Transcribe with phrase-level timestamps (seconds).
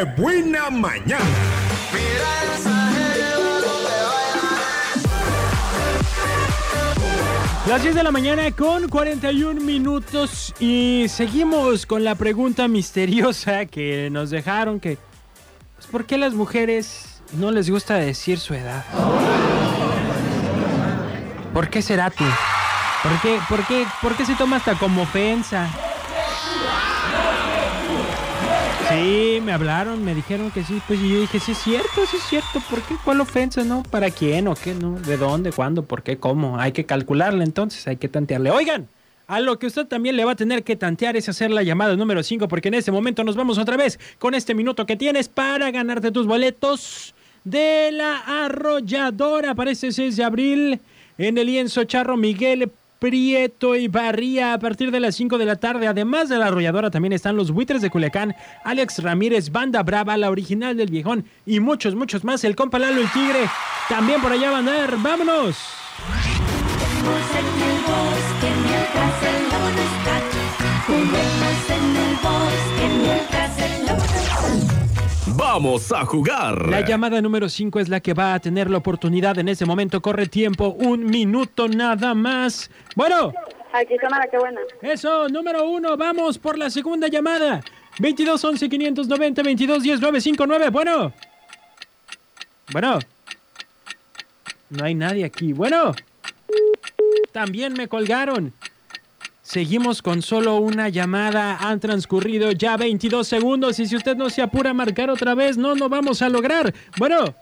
[0.00, 1.18] ¡Qué buena mañana!
[7.68, 14.08] Las 10 de la mañana con 41 minutos y seguimos con la pregunta misteriosa que
[14.10, 14.96] nos dejaron que
[15.74, 18.82] pues, ¿por qué las mujeres no les gusta decir su edad?
[21.52, 22.24] ¿Por qué será tú?
[23.02, 25.68] ¿Por qué, por qué, por qué se toma hasta como ofensa?
[28.90, 32.24] Sí, me hablaron, me dijeron que sí, pues yo dije, sí es cierto, sí es
[32.24, 32.96] cierto, ¿por qué?
[33.04, 33.84] ¿Cuál ofensa, no?
[33.84, 34.98] ¿Para quién o qué, no?
[34.98, 36.58] ¿De dónde, cuándo, por qué, cómo?
[36.58, 38.50] Hay que calcularle entonces, hay que tantearle.
[38.50, 38.88] Oigan,
[39.28, 41.94] a lo que usted también le va a tener que tantear es hacer la llamada
[41.94, 45.28] número 5, porque en este momento nos vamos otra vez con este minuto que tienes
[45.28, 47.14] para ganarte tus boletos
[47.44, 50.80] de la arrolladora para este 6 de abril
[51.16, 55.56] en el lienzo charro Miguel Prieto y Barría a partir de las 5 de la
[55.56, 55.88] tarde.
[55.88, 60.30] Además de la arrolladora también están los buitres de Culiacán, Alex Ramírez, Banda Brava, la
[60.30, 62.44] original del viejón y muchos, muchos más.
[62.44, 63.48] El compa Lalo el Tigre
[63.88, 64.96] también por allá van a andar.
[64.98, 65.56] ¡Vámonos!
[75.52, 76.68] Vamos a jugar.
[76.68, 80.00] La llamada número 5 es la que va a tener la oportunidad en ese momento.
[80.00, 82.70] Corre tiempo, un minuto nada más.
[82.94, 83.32] Bueno,
[83.72, 84.60] Aquí la que buena.
[84.80, 87.62] eso, número uno, vamos por la segunda llamada.
[87.98, 90.70] 22 11 590 22 10 959.
[90.70, 91.12] Bueno.
[92.70, 93.00] Bueno.
[94.68, 95.52] No hay nadie aquí.
[95.52, 95.96] Bueno.
[97.32, 98.52] También me colgaron.
[99.54, 101.56] Seguimos con solo una llamada.
[101.60, 105.58] Han transcurrido ya 22 segundos y si usted no se apura a marcar otra vez,
[105.58, 106.72] no, no vamos a lograr.
[106.98, 107.34] Bueno.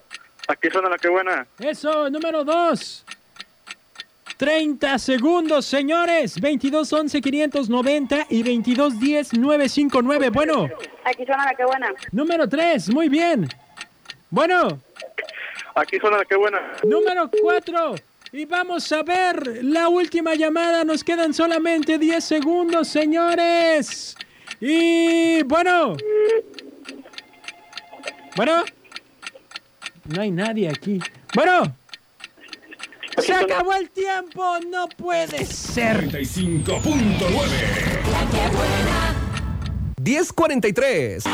[0.49, 1.47] Aquí suena la que buena.
[1.59, 3.05] Eso, número 2.
[4.39, 6.41] 30 segundos, señores.
[6.41, 10.31] 22 11 590 y 22 10 959.
[10.31, 10.67] Bueno,
[11.05, 11.93] Aquí suena la que buena.
[12.13, 12.89] número 3.
[12.89, 13.47] Muy bien.
[14.31, 14.81] Bueno,
[15.75, 16.59] Aquí suena la que buena.
[16.85, 17.97] número 4.
[18.33, 20.85] Y vamos a ver la última llamada.
[20.85, 24.15] Nos quedan solamente 10 segundos, señores.
[24.61, 25.97] Y bueno.
[28.37, 28.65] Bueno.
[30.05, 31.01] No hay nadie aquí.
[31.35, 31.75] Bueno.
[33.19, 34.59] Se acabó el tiempo.
[34.69, 36.11] No puede ser.
[36.11, 37.19] 35.9.
[40.03, 41.25] 1043.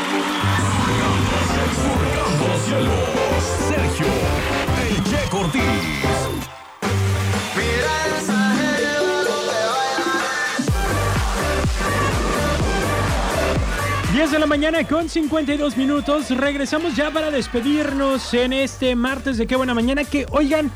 [14.25, 16.31] 10 de la mañana con 52 minutos.
[16.31, 20.03] Regresamos ya para despedirnos en este martes de qué buena mañana.
[20.03, 20.71] Que oigan,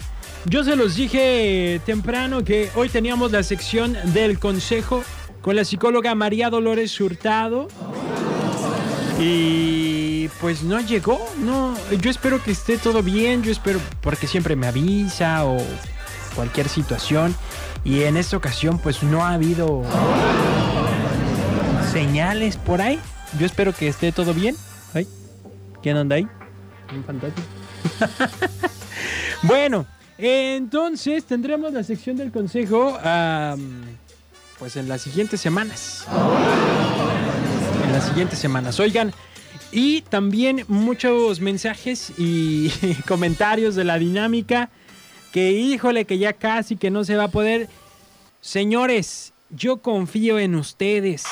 [0.46, 5.04] yo se los dije temprano que hoy teníamos la sección del consejo
[5.42, 7.70] con la psicóloga María Dolores Hurtado.
[9.20, 11.76] Y pues no llegó, no.
[12.02, 15.58] Yo espero que esté todo bien, yo espero, porque siempre me avisa o
[16.36, 17.36] cualquier situación.
[17.84, 19.82] Y en esta ocasión pues no ha habido
[21.92, 23.00] señales por ahí.
[23.38, 24.56] Yo espero que esté todo bien.
[24.94, 25.08] Ay,
[25.82, 26.28] ¿Quién anda ahí?
[26.96, 27.44] Un fantasma.
[29.44, 29.86] bueno,
[30.18, 32.98] entonces tendremos la sección del consejo
[34.58, 36.06] pues en las siguientes semanas.
[37.86, 38.80] En las siguientes semanas.
[38.80, 39.14] Oigan,
[39.72, 42.72] y también muchos mensajes y
[43.08, 44.70] comentarios de la dinámica
[45.32, 47.70] que híjole que ya casi que no se va a poder.
[48.42, 51.24] Señores, yo confío en ustedes.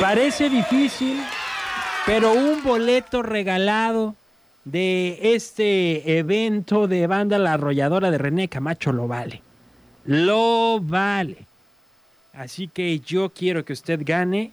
[0.00, 1.18] Parece difícil,
[2.04, 4.14] pero un boleto regalado
[4.64, 9.42] de este evento de banda La Arrolladora de René Camacho lo vale.
[10.04, 11.46] Lo vale.
[12.34, 14.52] Así que yo quiero que usted gane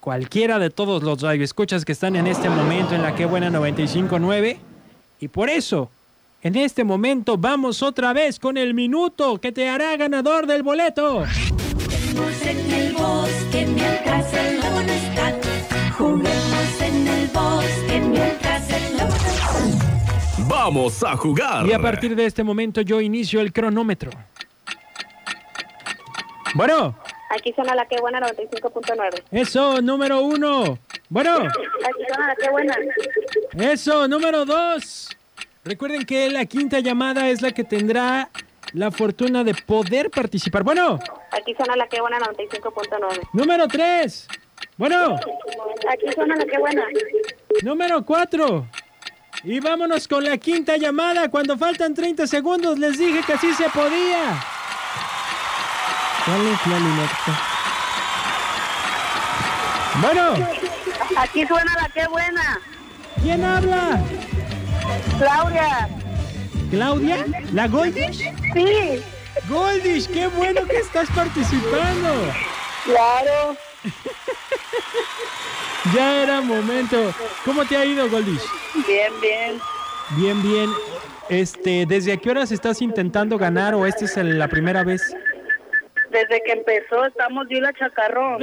[0.00, 4.58] cualquiera de todos los escuchas que están en este momento en la que buena 959
[5.20, 5.90] y por eso
[6.42, 11.24] en este momento vamos otra vez con el minuto que te hará ganador del boleto.
[11.24, 14.03] El bosque
[20.64, 21.66] Vamos a jugar.
[21.66, 24.10] Y a partir de este momento yo inicio el cronómetro.
[26.54, 26.96] Bueno,
[27.28, 29.24] Aquí suena la que buena 95.9.
[29.30, 30.78] eso, número uno.
[31.10, 32.74] Bueno, Aquí suena la que buena.
[33.72, 35.10] eso, número dos.
[35.64, 38.30] Recuerden que la quinta llamada es la que tendrá
[38.72, 40.62] la fortuna de poder participar.
[40.62, 40.98] Bueno,
[41.32, 43.20] Aquí suena la que buena 95.9.
[43.34, 44.26] número tres.
[44.78, 46.86] Bueno, Aquí suena la que buena.
[47.62, 48.66] número cuatro.
[49.44, 51.28] Y vámonos con la quinta llamada.
[51.28, 54.42] Cuando faltan 30 segundos les dije que así se podía.
[56.24, 57.40] ¿Cuál es la luneta?
[60.00, 60.48] Bueno,
[61.16, 62.58] Aquí suena la que buena.
[63.22, 64.00] ¿quién habla?
[65.18, 65.88] Claudia.
[66.70, 67.24] ¿Claudia?
[67.52, 68.32] ¿La Goldish?
[68.54, 69.02] Sí,
[69.48, 72.32] Goldish, qué bueno que estás participando.
[72.84, 73.56] claro.
[75.94, 76.96] Ya era momento.
[77.44, 78.42] ¿Cómo te ha ido, Goldish?
[78.86, 79.60] Bien, bien.
[80.16, 80.70] Bien, bien.
[81.28, 85.14] Este, ¿desde qué horas estás intentando ganar o esta es el- la primera vez?
[86.10, 88.42] Desde que empezó estamos de la chacarrón.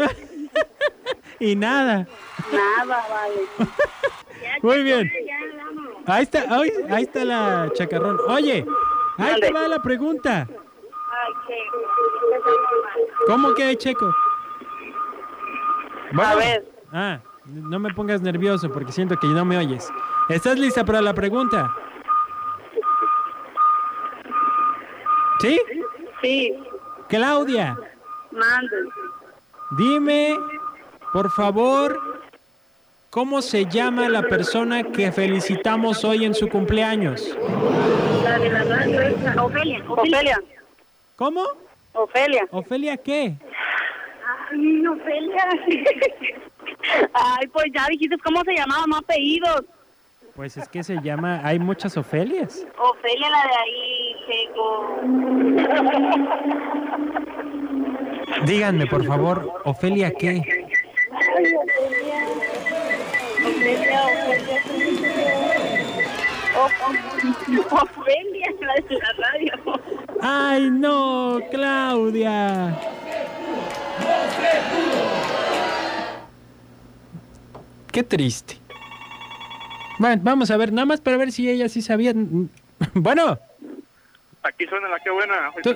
[1.39, 2.07] Y nada.
[2.51, 3.69] Nada, vale.
[4.61, 5.11] Muy bien.
[6.05, 8.17] Ahí está, ahí, ahí está la chacarrón.
[8.27, 8.65] Oye,
[9.17, 10.47] ahí te va la pregunta.
[13.27, 14.13] ¿Cómo que hay checo?
[16.11, 16.31] Bueno.
[16.31, 16.65] A ver.
[16.91, 19.89] Ah, no me pongas nervioso porque siento que no me oyes.
[20.29, 21.73] ¿Estás lista para la pregunta?
[25.39, 25.59] ¿Sí?
[26.21, 26.53] Sí,
[27.09, 27.75] Claudia,
[28.31, 28.75] mande.
[29.71, 30.37] dime,
[31.11, 31.99] por favor,
[33.09, 37.35] ¿cómo se llama la persona que felicitamos hoy en su cumpleaños?
[38.23, 38.99] La de la radio.
[39.43, 39.83] Ofelia.
[39.87, 40.41] Ofelia.
[41.15, 41.43] ¿Cómo?
[41.93, 42.47] Ofelia.
[42.51, 43.35] ¿Ofelia qué?
[44.51, 45.45] Ofelia.
[47.13, 49.63] Ay, pues ya dijiste cómo se llamaba, más apellidos.
[50.35, 52.65] Pues es que se llama, hay muchas Ofelias.
[52.77, 54.97] Ofelia, la de ahí, Checo.
[58.45, 60.41] Díganme, por favor, ¿Ofelia qué?
[63.53, 64.01] Ofelia,
[66.57, 67.61] Ofelia.
[67.71, 69.53] Ofelia, la de la radio.
[70.21, 72.79] ¡Ay, no, Claudia!
[77.91, 78.57] Qué triste.
[79.99, 82.13] Bueno, vamos a ver, nada más para ver si ella sí sabía.
[82.95, 83.37] Bueno,
[84.43, 85.51] Aquí suena la que buena.
[85.61, 85.69] Tú-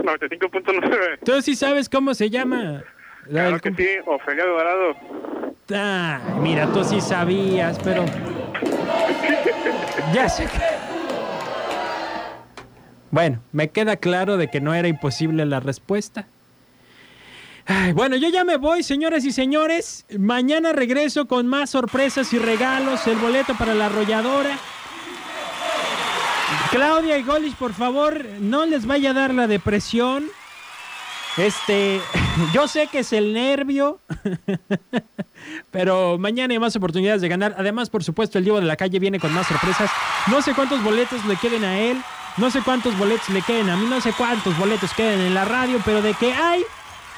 [0.00, 1.18] 95.9.
[1.24, 2.84] tú sí sabes cómo se llama.
[3.26, 4.94] La Claro que sí, Ofelia Dorado.
[5.74, 8.04] Ah, mira, tú sí sabías, pero.
[10.14, 10.60] Ya sé que.
[13.10, 16.26] Bueno, me queda claro de que no era imposible la respuesta.
[17.94, 20.04] Bueno, yo ya me voy, señoras y señores.
[20.18, 23.06] Mañana regreso con más sorpresas y regalos.
[23.06, 24.58] El boleto para la arrolladora.
[26.70, 30.24] Claudia y Golis, por favor, no les vaya a dar la depresión.
[31.36, 32.00] Este,
[32.52, 34.00] yo sé que es el nervio,
[35.70, 37.54] pero mañana hay más oportunidades de ganar.
[37.58, 39.90] Además, por supuesto, el Diego de la Calle viene con más sorpresas.
[40.28, 42.02] No sé cuántos boletos le queden a él,
[42.36, 45.44] no sé cuántos boletos le queden a mí, no sé cuántos boletos queden en la
[45.44, 46.62] radio, pero de que hay,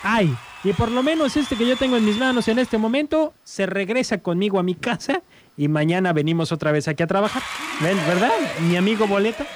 [0.04, 0.34] hay.
[0.62, 3.66] Y por lo menos este que yo tengo en mis manos en este momento se
[3.66, 5.22] regresa conmigo a mi casa
[5.56, 7.42] y mañana venimos otra vez aquí a trabajar.
[7.80, 8.32] ¿Ven, verdad?
[8.60, 9.44] Mi amigo boleto.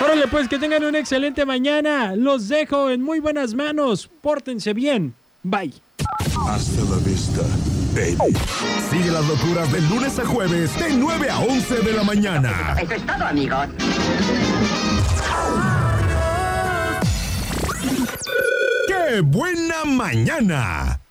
[0.00, 2.16] Órale, pues que tengan una excelente mañana.
[2.16, 4.10] Los dejo en muy buenas manos.
[4.20, 5.14] Pórtense bien.
[5.42, 5.72] Bye.
[6.46, 7.42] Hasta la vista,
[7.94, 8.34] baby.
[8.90, 12.76] Sigue las locuras de lunes a jueves, de 9 a 11 de la mañana.
[12.80, 13.68] Eso es todo, amigos.
[19.20, 21.01] Buena mañana!